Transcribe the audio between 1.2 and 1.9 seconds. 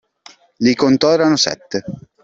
sette.